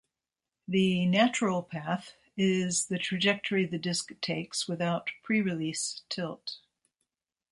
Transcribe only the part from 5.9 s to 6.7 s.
tilt.